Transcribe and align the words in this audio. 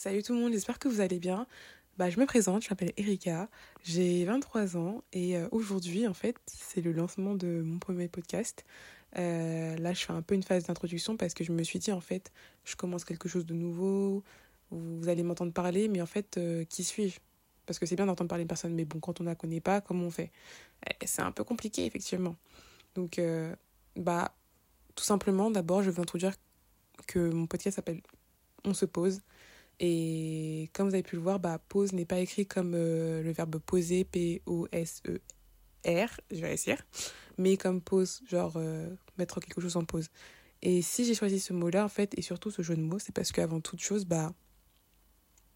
Salut 0.00 0.22
tout 0.22 0.32
le 0.32 0.38
monde, 0.38 0.52
j'espère 0.52 0.78
que 0.78 0.86
vous 0.86 1.00
allez 1.00 1.18
bien. 1.18 1.48
Bah, 1.96 2.08
je 2.08 2.20
me 2.20 2.24
présente, 2.24 2.62
je 2.62 2.70
m'appelle 2.70 2.92
Erika, 2.96 3.48
j'ai 3.82 4.24
23 4.26 4.76
ans 4.76 5.02
et 5.12 5.36
euh, 5.36 5.48
aujourd'hui 5.50 6.06
en 6.06 6.14
fait 6.14 6.36
c'est 6.46 6.80
le 6.80 6.92
lancement 6.92 7.34
de 7.34 7.62
mon 7.62 7.80
premier 7.80 8.06
podcast. 8.06 8.64
Euh, 9.16 9.76
là 9.76 9.92
je 9.94 10.04
fais 10.04 10.12
un 10.12 10.22
peu 10.22 10.36
une 10.36 10.44
phase 10.44 10.66
d'introduction 10.66 11.16
parce 11.16 11.34
que 11.34 11.42
je 11.42 11.50
me 11.50 11.64
suis 11.64 11.80
dit 11.80 11.90
en 11.90 12.00
fait 12.00 12.30
je 12.62 12.76
commence 12.76 13.04
quelque 13.04 13.28
chose 13.28 13.44
de 13.44 13.54
nouveau, 13.54 14.22
vous 14.70 15.08
allez 15.08 15.24
m'entendre 15.24 15.52
parler 15.52 15.88
mais 15.88 16.00
en 16.00 16.06
fait 16.06 16.38
euh, 16.38 16.64
qui 16.66 16.84
suis-je? 16.84 17.18
Parce 17.66 17.80
que 17.80 17.84
c'est 17.84 17.96
bien 17.96 18.06
d'entendre 18.06 18.28
parler 18.28 18.44
de 18.44 18.48
personne 18.48 18.74
mais 18.74 18.84
bon 18.84 19.00
quand 19.00 19.20
on 19.20 19.24
ne 19.24 19.30
la 19.30 19.34
connaît 19.34 19.60
pas 19.60 19.80
comment 19.80 20.04
on 20.04 20.12
fait? 20.12 20.30
Eh, 20.88 21.06
C'est 21.06 21.22
un 21.22 21.32
peu 21.32 21.42
compliqué 21.42 21.84
effectivement. 21.86 22.36
Donc 22.94 23.20
bah 23.96 24.32
tout 24.94 25.02
simplement 25.02 25.50
d'abord 25.50 25.82
je 25.82 25.90
veux 25.90 26.00
introduire 26.00 26.34
que 27.08 27.30
mon 27.32 27.48
podcast 27.48 27.74
s'appelle 27.74 28.00
On 28.64 28.74
se 28.74 28.84
pose. 28.84 29.22
Et 29.80 30.70
comme 30.72 30.88
vous 30.88 30.94
avez 30.94 31.02
pu 31.02 31.16
le 31.16 31.22
voir, 31.22 31.38
bah, 31.38 31.58
pause 31.68 31.92
n'est 31.92 32.04
pas 32.04 32.18
écrit 32.18 32.46
comme 32.46 32.72
euh, 32.74 33.22
le 33.22 33.30
verbe 33.30 33.58
poser, 33.58 34.04
P-O-S-E-R, 34.04 35.20
je 36.30 36.40
vais 36.40 36.54
essayer, 36.54 36.76
mais 37.36 37.56
comme 37.56 37.80
pause, 37.80 38.22
genre 38.26 38.54
euh, 38.56 38.88
mettre 39.18 39.40
quelque 39.40 39.60
chose 39.60 39.76
en 39.76 39.84
pause. 39.84 40.08
Et 40.62 40.82
si 40.82 41.04
j'ai 41.04 41.14
choisi 41.14 41.38
ce 41.38 41.52
mot-là, 41.52 41.84
en 41.84 41.88
fait, 41.88 42.18
et 42.18 42.22
surtout 42.22 42.50
ce 42.50 42.62
jeu 42.62 42.74
de 42.74 42.82
mots, 42.82 42.98
c'est 42.98 43.14
parce 43.14 43.30
qu'avant 43.30 43.60
toute 43.60 43.80
chose, 43.80 44.04
bah, 44.04 44.32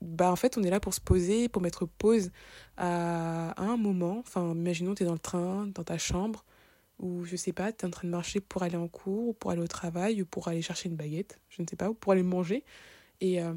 bah, 0.00 0.30
en 0.30 0.36
fait, 0.36 0.56
on 0.56 0.62
est 0.62 0.70
là 0.70 0.80
pour 0.80 0.94
se 0.94 1.00
poser, 1.00 1.48
pour 1.48 1.62
mettre 1.62 1.86
pause 1.86 2.30
à, 2.76 3.50
à 3.50 3.62
un 3.64 3.76
moment. 3.76 4.18
Enfin, 4.20 4.52
imaginons, 4.52 4.94
tu 4.94 5.02
es 5.02 5.06
dans 5.06 5.12
le 5.12 5.18
train, 5.18 5.66
dans 5.68 5.84
ta 5.84 5.98
chambre, 5.98 6.44
ou 6.98 7.24
je 7.24 7.36
sais 7.36 7.52
pas, 7.52 7.72
tu 7.72 7.84
es 7.84 7.88
en 7.88 7.90
train 7.90 8.06
de 8.06 8.12
marcher 8.12 8.40
pour 8.40 8.62
aller 8.62 8.76
en 8.76 8.88
cours, 8.88 9.28
ou 9.28 9.32
pour 9.32 9.50
aller 9.50 9.62
au 9.62 9.66
travail, 9.66 10.22
ou 10.22 10.26
pour 10.26 10.48
aller 10.48 10.62
chercher 10.62 10.88
une 10.88 10.96
baguette, 10.96 11.40
je 11.48 11.62
ne 11.62 11.66
sais 11.68 11.76
pas, 11.76 11.90
ou 11.90 11.94
pour 11.94 12.12
aller 12.12 12.22
manger. 12.22 12.64
Et 13.20 13.42
euh, 13.42 13.54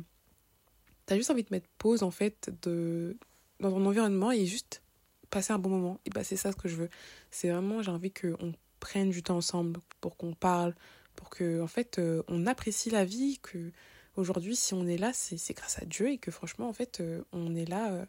tu 1.08 1.14
as 1.14 1.18
juste 1.18 1.32
envie 1.32 1.44
de 1.44 1.50
mettre 1.52 1.68
pause, 1.78 2.04
en 2.04 2.12
fait, 2.12 2.52
de, 2.64 3.18
dans 3.60 3.72
ton 3.72 3.86
environnement 3.86 4.32
et 4.32 4.46
juste 4.46 4.82
passer 5.30 5.54
un 5.54 5.60
bon 5.60 5.70
moment. 5.70 6.00
Et 6.06 6.10
bah, 6.10 6.24
c'est 6.24 6.36
ça 6.38 6.52
ce 6.52 6.58
que 6.58 6.68
je 6.68 6.76
veux. 6.76 6.90
C'est 7.32 7.50
vraiment, 7.50 7.82
j'ai 7.82 7.92
envie 7.92 8.12
qu'on 8.12 8.54
prenne 8.80 9.10
du 9.10 9.24
temps 9.24 9.38
ensemble 9.38 9.80
pour 10.02 10.18
qu'on 10.18 10.34
parle, 10.34 10.76
pour 11.16 11.30
que, 11.30 11.62
en 11.62 11.68
fait, 11.68 12.00
euh, 12.00 12.24
on 12.28 12.48
apprécie 12.48 12.90
la 12.90 13.06
vie, 13.06 13.40
que 13.42 13.72
aujourd'hui, 14.16 14.56
si 14.56 14.74
on 14.74 14.86
est 14.88 14.98
là, 14.98 15.12
c'est 15.14 15.54
grâce 15.54 15.82
à 15.82 15.86
Dieu 15.86 16.10
et 16.10 16.18
que 16.18 16.32
franchement, 16.32 16.70
en 16.70 16.74
fait, 16.74 17.00
euh, 17.02 17.24
on 17.32 17.56
est 17.56 17.70
là 17.70 18.06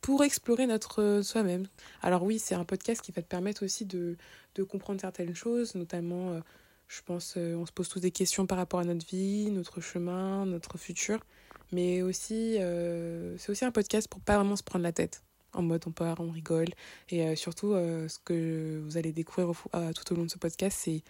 pour 0.00 0.24
explorer 0.24 0.66
notre 0.66 1.02
euh, 1.02 1.22
soi-même. 1.22 1.66
Alors 2.02 2.22
oui, 2.22 2.38
c'est 2.38 2.54
un 2.54 2.64
podcast 2.64 3.00
qui 3.02 3.12
va 3.12 3.22
te 3.22 3.26
permettre 3.26 3.64
aussi 3.64 3.84
de, 3.84 4.16
de 4.54 4.62
comprendre 4.62 5.00
certaines 5.00 5.34
choses, 5.34 5.74
notamment, 5.74 6.32
euh, 6.32 6.40
je 6.88 7.02
pense, 7.02 7.34
euh, 7.36 7.54
on 7.54 7.66
se 7.66 7.72
pose 7.72 7.88
tous 7.88 8.00
des 8.00 8.10
questions 8.10 8.46
par 8.46 8.58
rapport 8.58 8.80
à 8.80 8.84
notre 8.84 9.06
vie, 9.06 9.50
notre 9.50 9.80
chemin, 9.80 10.46
notre 10.46 10.78
futur, 10.78 11.20
mais 11.70 12.02
aussi, 12.02 12.56
c'est 13.36 13.50
aussi 13.50 13.64
un 13.64 13.70
podcast 13.70 14.08
pour 14.08 14.20
pas 14.20 14.36
vraiment 14.36 14.56
se 14.56 14.62
prendre 14.62 14.82
la 14.82 14.92
tête. 14.92 15.22
En 15.52 15.62
mode 15.62 15.84
on 15.86 15.92
part, 15.92 16.18
on 16.20 16.30
rigole. 16.30 16.68
Et 17.10 17.36
surtout, 17.36 17.72
ce 17.74 18.18
que 18.24 18.80
vous 18.82 18.96
allez 18.96 19.12
découvrir 19.12 19.52
tout 19.94 20.12
au 20.12 20.16
long 20.16 20.24
de 20.24 20.30
ce 20.30 20.38
podcast, 20.38 20.78
c'est 20.80 21.02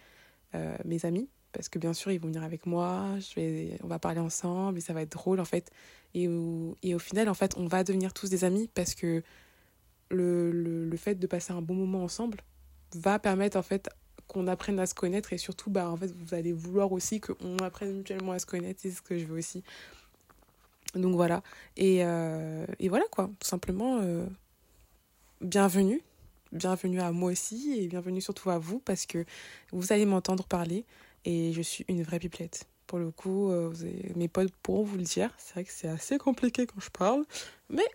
mes 0.83 1.05
amis, 1.05 1.29
parce 1.53 1.69
que 1.69 1.79
bien 1.79 1.93
sûr 1.93 2.11
ils 2.11 2.19
vont 2.19 2.27
venir 2.27 2.43
avec 2.43 2.65
moi, 2.65 3.05
on 3.37 3.87
va 3.87 3.99
parler 3.99 4.19
ensemble 4.19 4.79
et 4.79 4.81
ça 4.81 4.91
va 4.91 5.01
être 5.01 5.13
drôle 5.13 5.39
en 5.39 5.45
fait. 5.45 5.71
Et, 6.13 6.27
au, 6.27 6.99
final 6.99 7.29
en 7.29 7.33
fait 7.33 7.55
on 7.57 7.67
va 7.67 7.85
devenir 7.85 8.13
tous 8.13 8.29
des 8.29 8.43
amis 8.43 8.69
parce 8.73 8.95
que 8.95 9.23
le, 10.09 10.51
le 10.51 10.97
fait 10.97 11.15
de 11.15 11.27
passer 11.27 11.53
un 11.53 11.61
bon 11.61 11.75
moment 11.75 12.03
ensemble 12.03 12.41
va 12.95 13.19
permettre 13.19 13.57
en 13.57 13.61
fait 13.61 13.89
qu'on 14.29 14.47
apprenne 14.47 14.79
à 14.79 14.85
se 14.85 14.93
connaître 14.93 15.33
et 15.33 15.37
surtout 15.37 15.69
bah 15.69 15.89
en 15.89 15.97
fait 15.97 16.11
vous 16.15 16.33
allez 16.33 16.53
vouloir 16.53 16.93
aussi 16.93 17.19
qu'on 17.19 17.57
apprenne 17.57 17.97
mutuellement 17.97 18.31
à 18.31 18.39
se 18.39 18.45
connaître, 18.45 18.79
c'est 18.81 18.91
ce 18.91 19.01
que 19.01 19.17
je 19.17 19.25
veux 19.25 19.37
aussi. 19.39 19.63
Donc 20.95 21.15
voilà, 21.15 21.43
et, 21.75 22.05
euh, 22.05 22.65
et 22.79 22.87
voilà 22.87 23.05
quoi, 23.11 23.29
tout 23.39 23.47
simplement 23.47 23.99
euh, 24.01 24.25
bienvenue 25.41 26.01
bienvenue 26.51 26.99
à 26.99 27.11
moi 27.11 27.31
aussi 27.31 27.77
et 27.77 27.87
bienvenue 27.87 28.21
surtout 28.21 28.49
à 28.49 28.57
vous 28.57 28.79
parce 28.79 29.05
que 29.05 29.25
vous 29.71 29.93
allez 29.93 30.05
m'entendre 30.05 30.45
parler 30.45 30.85
et 31.25 31.53
je 31.53 31.61
suis 31.61 31.85
une 31.87 32.03
vraie 32.03 32.19
pipelette. 32.19 32.67
Pour 32.87 32.97
le 32.97 33.11
coup, 33.11 33.51
euh, 33.51 33.71
mes 34.15 34.27
potes 34.27 34.51
pourront 34.63 34.83
vous 34.83 34.97
le 34.97 35.03
dire. 35.03 35.31
C'est 35.37 35.53
vrai 35.53 35.63
que 35.63 35.71
c'est 35.71 35.87
assez 35.87 36.17
compliqué 36.17 36.65
quand 36.65 36.79
je 36.79 36.89
parle. 36.89 37.23
Mais 37.69 37.85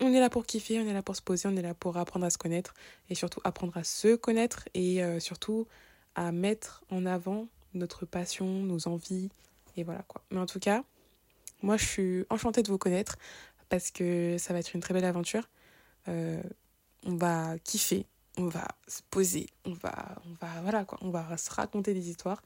on 0.00 0.12
est 0.12 0.20
là 0.20 0.30
pour 0.30 0.46
kiffer, 0.46 0.80
on 0.80 0.86
est 0.86 0.92
là 0.92 1.02
pour 1.02 1.16
se 1.16 1.22
poser, 1.22 1.48
on 1.48 1.56
est 1.56 1.62
là 1.62 1.74
pour 1.74 1.96
apprendre 1.96 2.26
à 2.26 2.30
se 2.30 2.38
connaître. 2.38 2.74
Et 3.08 3.14
surtout 3.14 3.40
apprendre 3.44 3.76
à 3.76 3.84
se 3.84 4.16
connaître. 4.16 4.68
Et 4.74 5.02
euh, 5.02 5.20
surtout 5.20 5.66
à 6.14 6.32
mettre 6.32 6.82
en 6.90 7.06
avant 7.06 7.46
notre 7.74 8.06
passion, 8.06 8.46
nos 8.46 8.88
envies. 8.88 9.30
Et 9.76 9.84
voilà 9.84 10.02
quoi. 10.02 10.22
Mais 10.30 10.38
en 10.38 10.46
tout 10.46 10.60
cas, 10.60 10.82
moi 11.62 11.76
je 11.76 11.84
suis 11.84 12.24
enchantée 12.30 12.62
de 12.62 12.68
vous 12.68 12.78
connaître. 12.78 13.16
Parce 13.68 13.92
que 13.92 14.36
ça 14.38 14.52
va 14.52 14.58
être 14.58 14.74
une 14.74 14.80
très 14.80 14.94
belle 14.94 15.04
aventure. 15.04 15.48
Euh, 16.08 16.42
on 17.06 17.14
va 17.14 17.56
kiffer, 17.60 18.04
on 18.36 18.48
va 18.48 18.66
se 18.88 19.00
poser, 19.10 19.46
on 19.64 19.72
va, 19.72 20.20
on 20.26 20.34
va, 20.44 20.60
voilà 20.62 20.84
quoi, 20.84 20.98
on 21.02 21.10
va 21.10 21.36
se 21.36 21.50
raconter 21.50 21.94
des 21.94 22.10
histoires. 22.10 22.42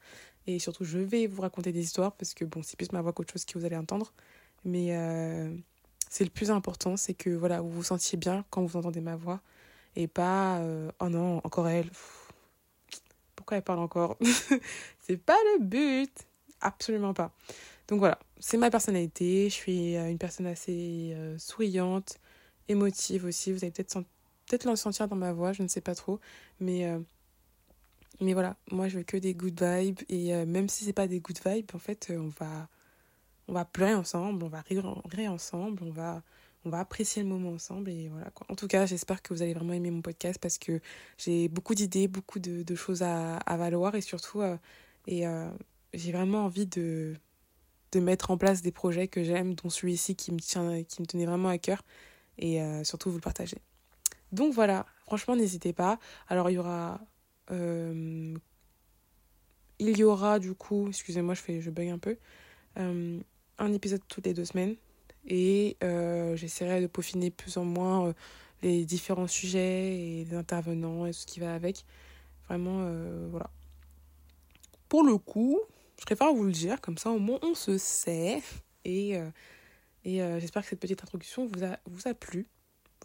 Et 0.47 0.59
surtout, 0.59 0.83
je 0.83 0.99
vais 0.99 1.25
vous 1.27 1.41
raconter 1.41 1.71
des 1.71 1.81
histoires 1.81 2.11
parce 2.11 2.33
que 2.33 2.45
bon, 2.45 2.61
c'est 2.63 2.77
plus 2.77 2.91
ma 2.91 3.01
voix 3.01 3.13
qu'autre 3.13 3.33
chose 3.33 3.45
que 3.45 3.57
vous 3.57 3.65
allez 3.65 3.75
entendre. 3.75 4.13
Mais 4.63 4.95
euh, 4.95 5.55
c'est 6.09 6.23
le 6.23 6.29
plus 6.29 6.51
important, 6.51 6.97
c'est 6.97 7.13
que 7.13 7.29
voilà, 7.29 7.61
vous 7.61 7.69
vous 7.69 7.83
sentiez 7.83 8.17
bien 8.17 8.45
quand 8.49 8.63
vous 8.63 8.77
entendez 8.77 9.01
ma 9.01 9.15
voix 9.15 9.41
et 9.95 10.07
pas 10.07 10.57
euh, 10.59 10.91
oh 10.99 11.09
non, 11.09 11.41
encore 11.43 11.67
elle. 11.67 11.89
Pourquoi 13.35 13.57
elle 13.57 13.63
parle 13.63 13.79
encore? 13.79 14.17
C'est 15.01 15.17
pas 15.17 15.37
le 15.53 15.63
but, 15.63 16.11
absolument 16.61 17.13
pas. 17.13 17.31
Donc 17.87 17.99
voilà, 17.99 18.17
c'est 18.39 18.57
ma 18.57 18.71
personnalité. 18.71 19.49
Je 19.49 19.53
suis 19.53 19.95
euh, 19.95 20.09
une 20.09 20.17
personne 20.17 20.47
assez 20.47 21.15
souriante, 21.37 22.17
émotive 22.67 23.25
aussi. 23.25 23.51
Vous 23.51 23.63
avez 23.63 23.71
peut-être 23.71 23.99
peut-être 24.45 24.65
le 24.65 24.75
sentir 24.75 25.07
dans 25.07 25.15
ma 25.15 25.33
voix, 25.33 25.53
je 25.53 25.63
ne 25.63 25.67
sais 25.67 25.81
pas 25.81 25.95
trop. 25.95 26.19
Mais, 26.59 26.85
euh, 26.85 26.99
mais 28.21 28.33
voilà, 28.33 28.55
moi 28.71 28.87
je 28.87 28.97
veux 28.97 29.03
que 29.03 29.17
des 29.17 29.33
good 29.33 29.61
vibes. 29.61 30.01
Et 30.09 30.33
euh, 30.33 30.45
même 30.45 30.69
si 30.69 30.85
c'est 30.85 30.93
pas 30.93 31.07
des 31.07 31.19
good 31.19 31.39
vibes, 31.45 31.71
en 31.73 31.79
fait, 31.79 32.07
euh, 32.09 32.17
on 32.17 32.29
va, 32.39 32.67
on 33.47 33.53
va 33.53 33.65
pleurer 33.65 33.93
ensemble, 33.93 34.43
on 34.43 34.49
va 34.49 34.61
rire, 34.61 34.85
ensemble, 35.31 35.83
on 35.83 35.91
va, 35.91 36.23
on 36.65 36.69
va 36.69 36.79
apprécier 36.79 37.23
le 37.23 37.29
moment 37.29 37.51
ensemble. 37.51 37.89
Et 37.89 38.09
voilà 38.09 38.29
quoi. 38.31 38.47
En 38.49 38.55
tout 38.55 38.67
cas, 38.67 38.85
j'espère 38.85 39.21
que 39.21 39.33
vous 39.33 39.41
allez 39.41 39.53
vraiment 39.53 39.73
aimer 39.73 39.91
mon 39.91 40.01
podcast 40.01 40.39
parce 40.41 40.57
que 40.57 40.79
j'ai 41.17 41.47
beaucoup 41.47 41.75
d'idées, 41.75 42.07
beaucoup 42.07 42.39
de, 42.39 42.75
choses 42.75 43.03
à, 43.03 43.37
à 43.37 43.57
valoir 43.57 43.95
et 43.95 44.01
surtout, 44.01 44.41
et 45.07 45.25
j'ai 45.93 46.11
vraiment 46.11 46.45
envie 46.45 46.67
de 46.67 47.15
de 47.91 47.99
mettre 48.01 48.29
en 48.31 48.37
place 48.37 48.61
des 48.61 48.73
projets 48.73 49.07
que 49.07 49.23
j'aime, 49.23 49.55
dont 49.55 49.69
celui-ci 49.69 50.15
qui 50.17 50.33
me 50.33 50.39
qui 50.81 51.01
me 51.01 51.05
tenait 51.07 51.25
vraiment 51.25 51.49
à 51.49 51.57
cœur, 51.57 51.83
et 52.37 52.59
surtout 52.83 53.09
vous 53.09 53.17
le 53.17 53.21
partager. 53.21 53.57
Donc 54.31 54.53
voilà, 54.53 54.85
franchement, 55.05 55.35
n'hésitez 55.35 55.73
pas. 55.73 55.99
Alors, 56.27 56.49
il 56.49 56.53
y 56.53 56.57
aura. 56.57 56.99
Euh, 57.51 58.35
il 59.79 59.97
y 59.97 60.03
aura 60.03 60.39
du 60.39 60.53
coup, 60.53 60.87
excusez-moi, 60.87 61.33
je, 61.33 61.41
fais, 61.41 61.61
je 61.61 61.69
bug 61.69 61.89
un 61.89 61.97
peu, 61.97 62.17
euh, 62.77 63.19
un 63.57 63.73
épisode 63.73 64.01
toutes 64.07 64.25
les 64.25 64.33
deux 64.33 64.45
semaines. 64.45 64.75
Et 65.27 65.77
euh, 65.83 66.35
j'essaierai 66.35 66.81
de 66.81 66.87
peaufiner 66.87 67.31
plus 67.31 67.57
ou 67.57 67.63
moins 67.63 68.13
les 68.61 68.85
différents 68.85 69.27
sujets 69.27 69.95
et 69.95 70.25
les 70.25 70.35
intervenants 70.35 71.05
et 71.05 71.11
tout 71.11 71.19
ce 71.19 71.25
qui 71.25 71.39
va 71.39 71.53
avec. 71.53 71.85
Vraiment, 72.47 72.87
voilà. 73.29 73.49
Pour 74.87 75.03
le 75.03 75.17
coup, 75.17 75.59
je 75.99 76.05
préfère 76.05 76.31
vous 76.31 76.43
le 76.43 76.51
dire, 76.51 76.79
comme 76.79 76.97
ça 76.97 77.09
au 77.09 77.19
moins 77.19 77.39
on 77.41 77.55
se 77.55 77.77
sait. 77.77 78.41
Et, 78.83 79.13
et 80.03 80.19
j'espère 80.39 80.61
que 80.61 80.69
cette 80.69 80.79
petite 80.79 81.01
introduction 81.01 81.47
vous 81.47 81.63
a, 81.63 81.79
vous 81.87 82.07
a 82.07 82.13
plu. 82.13 82.47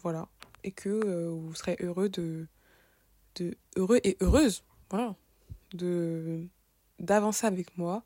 Voilà 0.03 0.27
et 0.63 0.71
que 0.71 0.89
euh, 0.89 1.29
vous 1.29 1.53
serez 1.55 1.77
heureux 1.79 2.09
de, 2.09 2.47
de 3.35 3.55
heureux 3.75 3.99
et 4.03 4.17
heureuse 4.21 4.63
voilà 4.89 5.15
d'avancer 6.99 7.47
avec 7.47 7.77
moi 7.77 8.03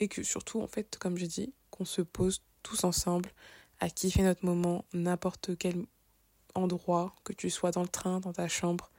et 0.00 0.08
que 0.08 0.22
surtout 0.22 0.60
en 0.60 0.66
fait 0.66 0.98
comme 0.98 1.16
je 1.16 1.26
dis 1.26 1.54
qu'on 1.70 1.84
se 1.84 2.02
pose 2.02 2.42
tous 2.62 2.84
ensemble 2.84 3.30
à 3.80 3.90
kiffer 3.90 4.22
notre 4.22 4.44
moment 4.44 4.84
n'importe 4.92 5.56
quel 5.58 5.84
endroit 6.54 7.14
que 7.24 7.32
tu 7.32 7.50
sois 7.50 7.70
dans 7.70 7.82
le 7.82 7.88
train 7.88 8.20
dans 8.20 8.32
ta 8.32 8.48
chambre 8.48 8.90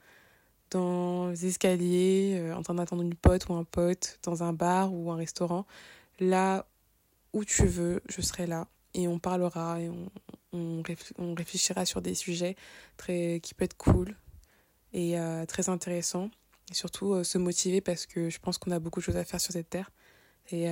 dans 0.70 1.28
les 1.28 1.46
escaliers 1.46 2.38
euh, 2.38 2.54
en 2.54 2.62
train 2.62 2.74
d'attendre 2.74 3.02
une 3.02 3.14
pote 3.14 3.48
ou 3.48 3.54
un 3.54 3.64
pote 3.64 4.18
dans 4.22 4.42
un 4.42 4.52
bar 4.52 4.92
ou 4.92 5.10
un 5.10 5.16
restaurant 5.16 5.66
là 6.20 6.66
où 7.32 7.44
tu 7.44 7.66
veux 7.66 8.00
je 8.08 8.20
serai 8.20 8.46
là 8.46 8.68
et 8.94 9.08
on 9.08 9.18
parlera 9.18 9.80
et 9.80 9.88
on, 9.88 10.10
on, 10.52 10.82
réfléchira 11.34 11.84
sur 11.84 12.02
des 12.02 12.14
sujets 12.14 12.56
très, 12.96 13.40
qui 13.42 13.54
peuvent 13.54 13.66
être 13.66 13.76
cool 13.76 14.16
et 14.92 15.18
euh, 15.18 15.44
très 15.46 15.68
intéressants. 15.68 16.30
Et 16.70 16.74
surtout 16.74 17.14
euh, 17.14 17.24
se 17.24 17.38
motiver 17.38 17.80
parce 17.80 18.06
que 18.06 18.30
je 18.30 18.38
pense 18.38 18.58
qu'on 18.58 18.70
a 18.70 18.78
beaucoup 18.78 19.00
de 19.00 19.04
choses 19.04 19.16
à 19.16 19.24
faire 19.24 19.40
sur 19.40 19.52
cette 19.52 19.70
terre. 19.70 19.90
Et, 20.50 20.66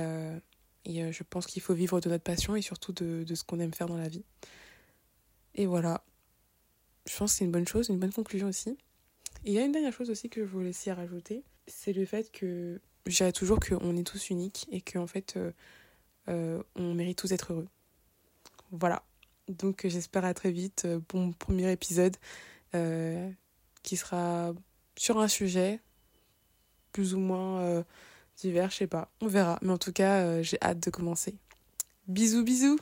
et 0.87 1.11
je 1.11 1.23
pense 1.23 1.45
qu'il 1.45 1.61
faut 1.61 1.73
vivre 1.73 1.99
de 1.99 2.09
notre 2.09 2.23
passion 2.23 2.55
et 2.55 2.61
surtout 2.61 2.93
de, 2.93 3.25
ce 3.35 3.43
qu'on 3.43 3.59
aime 3.59 3.73
faire 3.73 3.87
dans 3.87 3.97
la 3.97 4.07
vie. 4.07 4.23
Et 5.55 5.65
voilà. 5.65 6.01
Je 7.05 7.17
pense 7.17 7.33
que 7.33 7.39
c'est 7.39 7.45
une 7.45 7.51
bonne 7.51 7.67
chose, 7.67 7.89
une 7.89 7.99
bonne 7.99 8.13
conclusion 8.13 8.47
aussi. 8.47 8.69
Et 9.43 9.51
il 9.51 9.53
y 9.53 9.59
a 9.59 9.65
une 9.65 9.73
dernière 9.73 9.91
chose 9.91 10.09
aussi 10.09 10.29
que 10.29 10.45
je 10.45 10.49
voulais 10.49 10.69
aussi 10.69 10.89
rajouter, 10.91 11.43
c'est 11.67 11.93
le 11.93 12.05
fait 12.05 12.31
que 12.31 12.79
je 13.05 13.15
dirais 13.17 13.33
toujours 13.33 13.59
qu'on 13.59 13.95
est 13.97 14.07
tous 14.07 14.29
uniques 14.29 14.65
et 14.71 14.81
qu'en 14.81 15.07
fait, 15.07 15.37
on 16.27 16.93
mérite 16.93 17.17
tous 17.17 17.27
d'être 17.27 17.53
heureux. 17.53 17.67
voilà. 18.71 19.03
Donc 19.49 19.87
j'espère 19.87 20.25
à 20.25 20.33
très 20.33 20.51
vite 20.51 20.87
pour 21.07 21.19
mon 21.19 21.31
premier 21.31 21.71
épisode 21.71 22.15
qui 22.71 23.97
sera 23.97 24.53
sur 24.97 25.19
un 25.19 25.27
sujet 25.27 25.79
plus 26.91 27.13
ou 27.13 27.19
moins 27.19 27.83
divers, 28.37 28.69
je 28.69 28.77
sais 28.77 28.87
pas. 28.87 29.09
On 29.21 29.27
verra. 29.27 29.59
Mais 29.61 29.71
en 29.71 29.77
tout 29.77 29.91
cas, 29.91 30.41
j'ai 30.41 30.57
hâte 30.61 30.79
de 30.79 30.89
commencer. 30.89 31.35
Bisous, 32.07 32.43
bisous 32.43 32.79